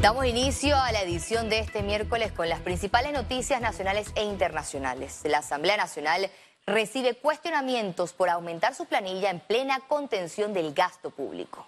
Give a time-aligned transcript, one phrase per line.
[0.00, 5.20] Damos inicio a la edición de este miércoles con las principales noticias nacionales e internacionales.
[5.26, 6.30] La Asamblea Nacional
[6.66, 11.66] recibe cuestionamientos por aumentar su planilla en plena contención del gasto público.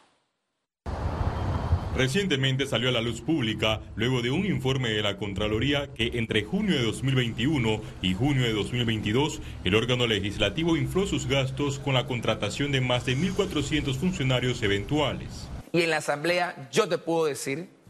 [1.94, 6.42] Recientemente salió a la luz pública, luego de un informe de la Contraloría, que entre
[6.42, 12.06] junio de 2021 y junio de 2022, el órgano legislativo infló sus gastos con la
[12.06, 15.50] contratación de más de 1.400 funcionarios eventuales.
[15.72, 17.81] Y en la Asamblea yo te puedo decir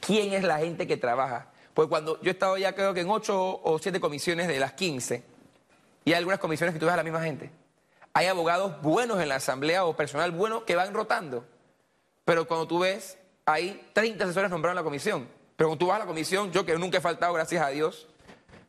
[0.00, 1.48] quién es la gente que trabaja.
[1.74, 4.72] Pues cuando yo he estado ya creo que en ocho o siete comisiones de las
[4.72, 5.22] 15,
[6.04, 7.50] y hay algunas comisiones que tú ves a la misma gente.
[8.14, 11.44] Hay abogados buenos en la Asamblea o personal bueno que van rotando.
[12.24, 15.28] Pero cuando tú ves hay 30 asesores nombrados en la comisión.
[15.56, 18.08] Pero cuando tú vas a la comisión, yo que nunca he faltado, gracias a Dios,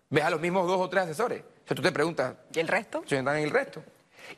[0.10, 1.40] ves a los mismos dos o tres asesores.
[1.40, 2.36] Entonces tú te preguntas.
[2.54, 3.04] ¿Y el resto?
[3.10, 3.84] En el resto.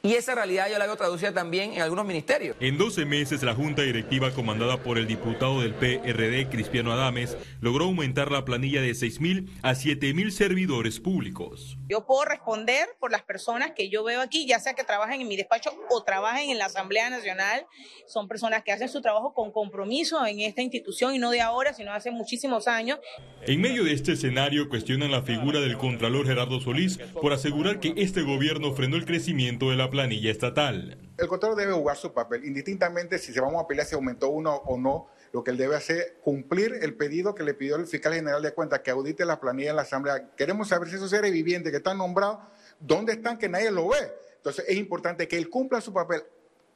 [0.01, 2.55] Y esa realidad yo la veo traducida también en algunos ministerios.
[2.59, 7.85] En 12 meses, la Junta Directiva, comandada por el diputado del PRD, Cristiano Adames, logró
[7.85, 11.77] aumentar la planilla de 6.000 a 7.000 servidores públicos.
[11.87, 15.27] Yo puedo responder por las personas que yo veo aquí, ya sea que trabajen en
[15.27, 17.65] mi despacho o trabajen en la Asamblea Nacional.
[18.07, 21.73] Son personas que hacen su trabajo con compromiso en esta institución y no de ahora,
[21.73, 22.99] sino hace muchísimos años.
[23.43, 27.93] En medio de este escenario, cuestionan la figura del Contralor Gerardo Solís por asegurar que
[27.97, 30.97] este gobierno frenó el crecimiento de la planilla estatal.
[31.17, 34.55] El Contralor debe jugar su papel, indistintamente si se vamos a pelear si aumentó uno
[34.55, 35.07] o no.
[35.33, 38.41] Lo que él debe hacer es cumplir el pedido que le pidió el fiscal general
[38.41, 40.31] de cuentas, que audite la planilla en la Asamblea.
[40.35, 42.39] Queremos saber si esos seres vivientes que están nombrados,
[42.79, 43.97] ¿dónde están que nadie lo ve?
[44.35, 46.23] Entonces es importante que él cumpla su papel,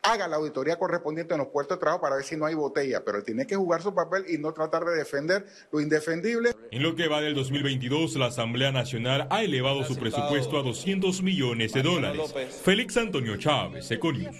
[0.05, 3.03] haga la auditoría correspondiente en los puestos de trabajo para ver si no hay botella,
[3.03, 6.51] pero él tiene que jugar su papel y no tratar de defender lo indefendible.
[6.71, 11.21] En lo que va del 2022, la Asamblea Nacional ha elevado su presupuesto a 200
[11.21, 12.33] millones de dólares.
[12.63, 14.35] Félix Antonio Chávez, Econius.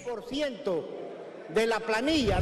[1.48, 2.40] de la planilla.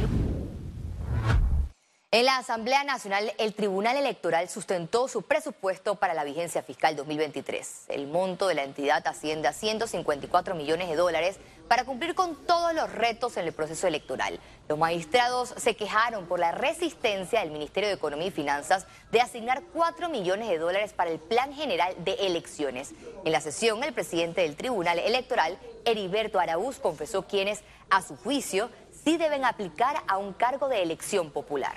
[2.15, 7.87] En la Asamblea Nacional, el Tribunal Electoral sustentó su presupuesto para la vigencia fiscal 2023.
[7.89, 12.73] El monto de la entidad asciende a 154 millones de dólares para cumplir con todos
[12.73, 14.39] los retos en el proceso electoral.
[14.69, 19.61] Los magistrados se quejaron por la resistencia del Ministerio de Economía y Finanzas de asignar
[19.73, 22.93] 4 millones de dólares para el Plan General de Elecciones.
[23.25, 28.69] En la sesión, el presidente del Tribunal Electoral, Heriberto Araúz, confesó quienes, a su juicio,
[29.03, 31.75] sí deben aplicar a un cargo de elección popular.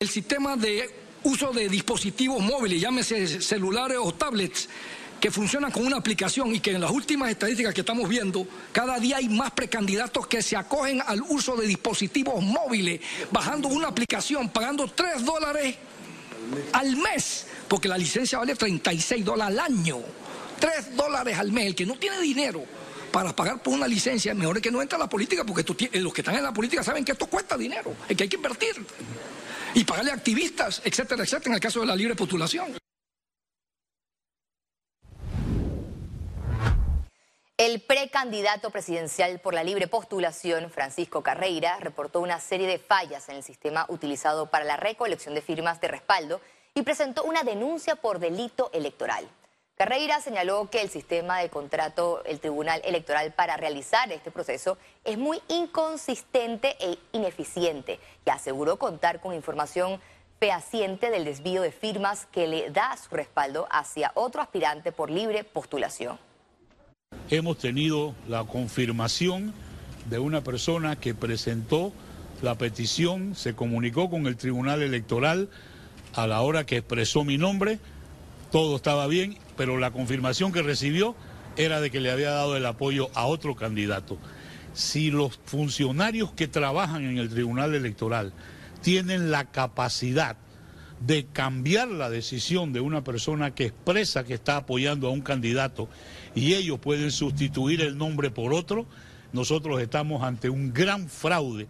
[0.00, 0.88] El sistema de
[1.24, 4.68] uso de dispositivos móviles, llámese celulares o tablets,
[5.20, 9.00] que funcionan con una aplicación y que en las últimas estadísticas que estamos viendo, cada
[9.00, 13.00] día hay más precandidatos que se acogen al uso de dispositivos móviles,
[13.32, 15.74] bajando una aplicación, pagando 3 dólares
[16.74, 19.98] al mes, porque la licencia vale 36 dólares al año.
[20.60, 22.64] 3 dólares al mes, el que no tiene dinero
[23.10, 25.64] para pagar por una licencia, mejor es que no entre a la política, porque
[25.98, 28.36] los que están en la política saben que esto cuesta dinero, es que hay que
[28.36, 28.76] invertir
[29.74, 32.76] y pagarle a activistas, etcétera, etcétera, en el caso de la libre postulación.
[37.58, 43.34] El precandidato presidencial por la libre postulación, Francisco Carreira, reportó una serie de fallas en
[43.34, 46.40] el sistema utilizado para la recolección de firmas de respaldo
[46.74, 49.28] y presentó una denuncia por delito electoral.
[49.78, 55.16] Carreira señaló que el sistema de contrato el Tribunal Electoral para realizar este proceso es
[55.18, 60.00] muy inconsistente e ineficiente y aseguró contar con información
[60.40, 65.44] fehaciente del desvío de firmas que le da su respaldo hacia otro aspirante por libre
[65.44, 66.18] postulación.
[67.30, 69.54] Hemos tenido la confirmación
[70.06, 71.92] de una persona que presentó
[72.42, 75.48] la petición, se comunicó con el Tribunal Electoral
[76.14, 77.78] a la hora que expresó mi nombre,
[78.50, 81.16] todo estaba bien pero la confirmación que recibió
[81.56, 84.16] era de que le había dado el apoyo a otro candidato.
[84.72, 88.32] Si los funcionarios que trabajan en el Tribunal Electoral
[88.80, 90.36] tienen la capacidad
[91.04, 95.88] de cambiar la decisión de una persona que expresa que está apoyando a un candidato
[96.36, 98.86] y ellos pueden sustituir el nombre por otro,
[99.32, 101.66] nosotros estamos ante un gran fraude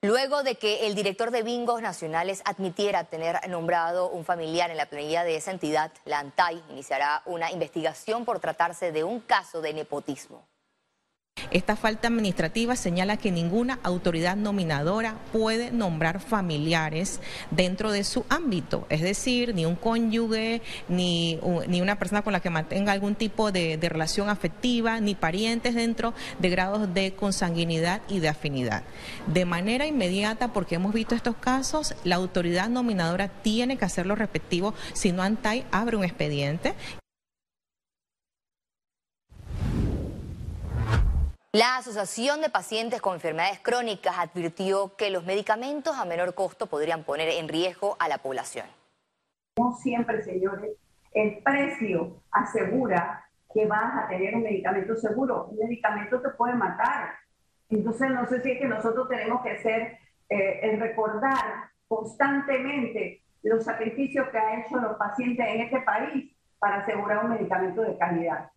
[0.00, 4.86] Luego de que el director de bingos nacionales admitiera tener nombrado un familiar en la
[4.86, 9.74] planilla de esa entidad, la ANTAI iniciará una investigación por tratarse de un caso de
[9.74, 10.46] nepotismo.
[11.50, 17.20] Esta falta administrativa señala que ninguna autoridad nominadora puede nombrar familiares
[17.50, 21.38] dentro de su ámbito, es decir, ni un cónyuge, ni,
[21.68, 25.74] ni una persona con la que mantenga algún tipo de, de relación afectiva, ni parientes
[25.74, 28.82] dentro de grados de consanguinidad y de afinidad.
[29.26, 34.14] De manera inmediata, porque hemos visto estos casos, la autoridad nominadora tiene que hacer lo
[34.14, 36.74] respectivo, si no ANTAI abre un expediente
[41.54, 47.04] La Asociación de Pacientes con Enfermedades Crónicas advirtió que los medicamentos a menor costo podrían
[47.04, 48.66] poner en riesgo a la población.
[49.56, 50.72] No siempre, señores,
[51.14, 53.24] el precio asegura
[53.54, 55.46] que vas a tener un medicamento seguro.
[55.46, 57.14] Un medicamento te puede matar.
[57.70, 59.96] Entonces, no sé si es que nosotros tenemos que hacer,
[60.28, 67.24] eh, recordar constantemente los sacrificios que han hecho los pacientes en este país para asegurar
[67.24, 68.50] un medicamento de calidad.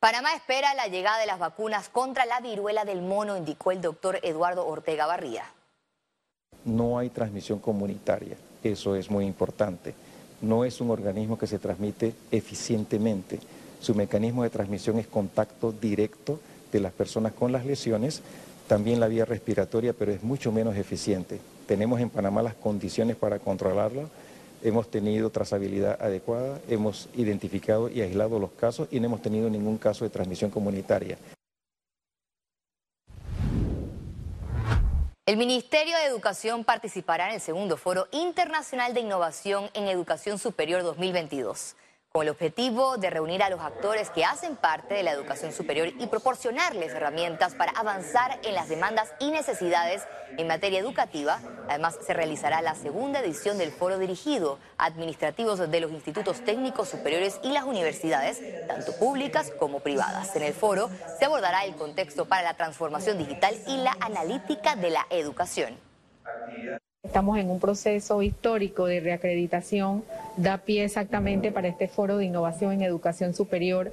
[0.00, 4.18] Panamá espera la llegada de las vacunas contra la viruela del mono, indicó el doctor
[4.22, 5.44] Eduardo Ortega Barría.
[6.64, 9.94] No hay transmisión comunitaria, eso es muy importante.
[10.40, 13.40] No es un organismo que se transmite eficientemente.
[13.80, 16.40] Su mecanismo de transmisión es contacto directo
[16.72, 18.22] de las personas con las lesiones
[18.70, 21.40] también la vía respiratoria, pero es mucho menos eficiente.
[21.66, 24.04] Tenemos en Panamá las condiciones para controlarla,
[24.62, 29.78] hemos tenido trazabilidad adecuada, hemos identificado y aislado los casos y no hemos tenido ningún
[29.78, 31.18] caso de transmisión comunitaria.
[35.26, 40.82] El Ministerio de Educación participará en el segundo Foro Internacional de Innovación en Educación Superior
[40.82, 41.76] 2022
[42.12, 45.92] con el objetivo de reunir a los actores que hacen parte de la educación superior
[45.96, 50.02] y proporcionarles herramientas para avanzar en las demandas y necesidades
[50.36, 51.38] en materia educativa.
[51.68, 56.88] Además, se realizará la segunda edición del foro dirigido a administrativos de los institutos técnicos
[56.88, 60.34] superiores y las universidades, tanto públicas como privadas.
[60.34, 60.90] En el foro
[61.20, 65.78] se abordará el contexto para la transformación digital y la analítica de la educación.
[67.04, 70.04] Estamos en un proceso histórico de reacreditación,
[70.36, 73.92] da pie exactamente para este foro de innovación en educación superior,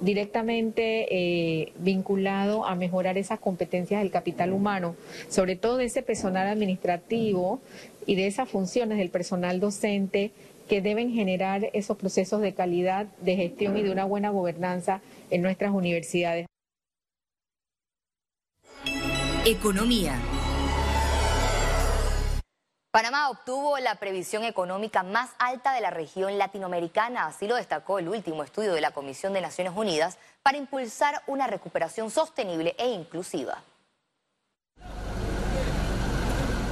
[0.00, 4.94] directamente eh, vinculado a mejorar esas competencias del capital humano,
[5.28, 7.60] sobre todo de ese personal administrativo
[8.06, 10.30] y de esas funciones del personal docente
[10.68, 15.00] que deben generar esos procesos de calidad, de gestión y de una buena gobernanza
[15.30, 16.46] en nuestras universidades.
[19.44, 20.20] Economía.
[22.92, 28.08] Panamá obtuvo la previsión económica más alta de la región latinoamericana, así lo destacó el
[28.08, 33.62] último estudio de la Comisión de Naciones Unidas para impulsar una recuperación sostenible e inclusiva.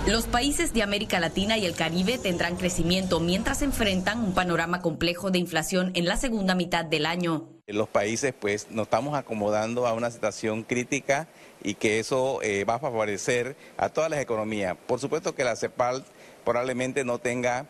[0.08, 5.30] Los países de América Latina y el Caribe tendrán crecimiento mientras enfrentan un panorama complejo
[5.30, 7.57] de inflación en la segunda mitad del año.
[7.68, 11.28] Los países pues nos estamos acomodando a una situación crítica
[11.62, 14.76] y que eso eh, va a favorecer a todas las economías.
[14.86, 16.04] Por supuesto que la CEPAL
[16.44, 17.66] probablemente no tenga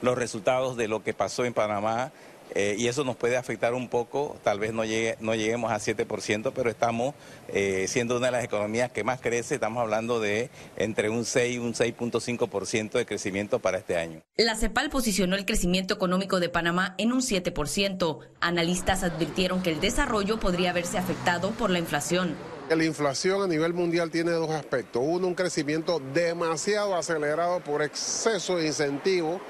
[0.00, 2.12] los resultados de lo que pasó en Panamá
[2.54, 5.76] eh, y eso nos puede afectar un poco, tal vez no, llegue, no lleguemos a
[5.76, 7.14] 7%, pero estamos
[7.48, 11.56] eh, siendo una de las economías que más crece, estamos hablando de entre un 6
[11.56, 14.22] y un 6.5% de crecimiento para este año.
[14.36, 18.18] La CEPAL posicionó el crecimiento económico de Panamá en un 7%.
[18.40, 22.34] Analistas advirtieron que el desarrollo podría verse afectado por la inflación.
[22.68, 25.02] La inflación a nivel mundial tiene dos aspectos.
[25.04, 29.40] Uno, un crecimiento demasiado acelerado por exceso de incentivos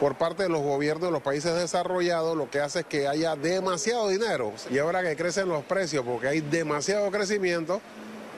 [0.00, 3.36] por parte de los gobiernos de los países desarrollados, lo que hace es que haya
[3.36, 4.52] demasiado dinero.
[4.70, 7.80] Y ahora que crecen los precios porque hay demasiado crecimiento,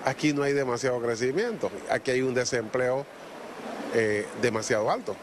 [0.05, 1.71] aquí no hay demasiado crecimiento.
[1.91, 3.07] Aquí hay un desempleo
[3.95, 5.17] eh, demasiado alto.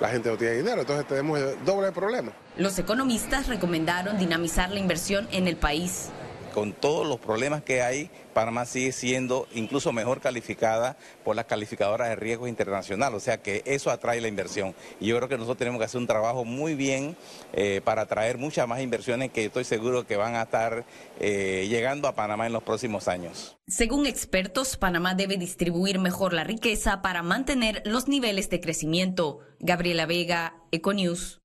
[0.00, 2.32] La gente no tiene dinero, entonces tenemos el doble problema.
[2.56, 6.10] Los economistas recomendaron dinamizar la inversión en el país
[6.54, 12.08] con todos los problemas que hay, Panamá sigue siendo incluso mejor calificada por las calificadoras
[12.08, 14.72] de riesgo internacional, o sea que eso atrae la inversión.
[15.00, 17.16] Y yo creo que nosotros tenemos que hacer un trabajo muy bien
[17.54, 20.84] eh, para atraer muchas más inversiones que estoy seguro que van a estar
[21.18, 23.56] eh, llegando a Panamá en los próximos años.
[23.66, 29.40] Según expertos, Panamá debe distribuir mejor la riqueza para mantener los niveles de crecimiento.
[29.58, 31.43] Gabriela Vega, Econews.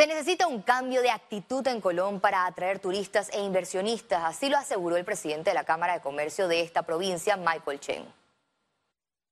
[0.00, 4.56] Se necesita un cambio de actitud en Colón para atraer turistas e inversionistas, así lo
[4.56, 8.04] aseguró el presidente de la Cámara de Comercio de esta provincia, Michael Chen.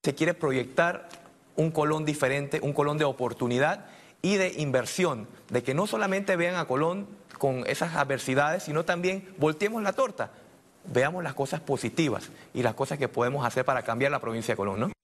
[0.03, 1.09] Se quiere proyectar
[1.57, 3.87] un Colón diferente, un Colón de oportunidad
[4.21, 7.09] y de inversión, de que no solamente vean a Colón
[7.39, 10.33] con esas adversidades, sino también volteemos la torta,
[10.85, 14.57] veamos las cosas positivas y las cosas que podemos hacer para cambiar la provincia de
[14.59, 14.98] Colón, ¿no?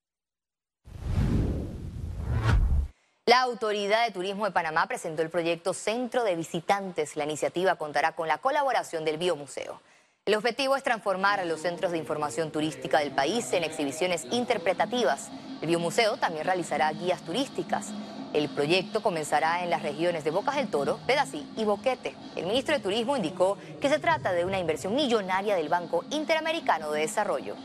[3.35, 7.17] La Autoridad de Turismo de Panamá presentó el proyecto Centro de Visitantes.
[7.17, 9.81] La iniciativa contará con la colaboración del Biomuseo.
[10.25, 15.33] El objetivo es transformar los centros de información turística del país en exhibiciones interpretativas.
[15.61, 17.89] El Biomuseo también realizará guías turísticas.
[18.33, 22.15] El proyecto comenzará en las regiones de Bocas del Toro, Pedací y Boquete.
[22.37, 26.93] El ministro de Turismo indicó que se trata de una inversión millonaria del Banco Interamericano
[26.93, 27.57] de Desarrollo.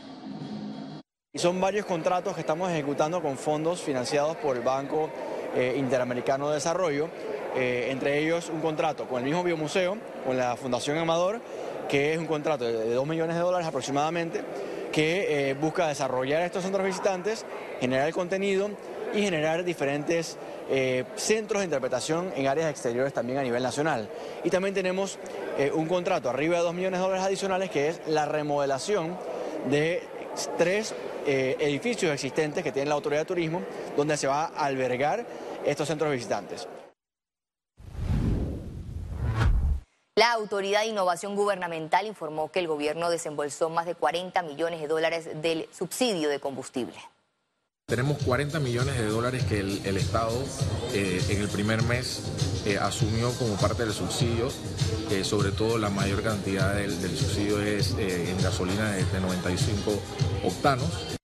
[1.32, 5.08] Y son varios contratos que estamos ejecutando con fondos financiados por el Banco
[5.54, 7.08] eh, Interamericano de Desarrollo
[7.56, 11.40] eh, entre ellos un contrato con el mismo biomuseo, con la Fundación Amador,
[11.88, 14.42] que es un contrato de 2 millones de dólares aproximadamente,
[14.92, 17.44] que eh, busca desarrollar estos centros visitantes,
[17.80, 18.70] generar el contenido
[19.12, 20.38] y generar diferentes
[21.16, 24.08] centros de interpretación en áreas exteriores también a nivel nacional.
[24.44, 25.18] Y también tenemos
[25.74, 29.18] un contrato arriba de 2 millones de dólares adicionales que es la remodelación
[29.68, 30.00] de
[30.56, 30.94] tres
[31.26, 33.62] edificios existentes que tiene la Autoridad de Turismo,
[33.96, 35.26] donde se va a albergar
[35.64, 36.66] estos centros visitantes.
[40.16, 44.88] La Autoridad de Innovación Gubernamental informó que el gobierno desembolsó más de 40 millones de
[44.88, 46.98] dólares del subsidio de combustible.
[47.90, 50.30] Tenemos 40 millones de dólares que el, Estado
[50.94, 52.22] eh, en el primer mes
[52.64, 54.48] eh, asumió como parte del subsidio,
[55.24, 59.90] sobre todo la mayor cantidad del, subsidio es eh, en gasolina de 95
[60.44, 61.18] octanos.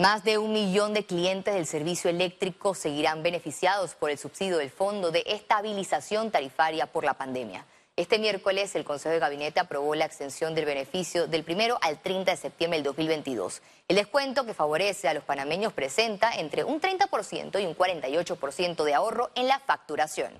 [0.00, 4.70] Más de un millón de clientes del servicio eléctrico seguirán beneficiados por el subsidio del
[4.70, 7.66] Fondo de Estabilización Tarifaria por la pandemia.
[7.98, 12.30] Este miércoles el Consejo de Gabinete aprobó la extensión del beneficio del primero al 30
[12.30, 13.60] de septiembre del 2022.
[13.88, 18.94] El descuento que favorece a los panameños presenta entre un 30% y un 48% de
[18.94, 20.32] ahorro en la facturación.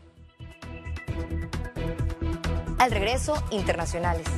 [2.78, 4.28] Al regreso, internacionales.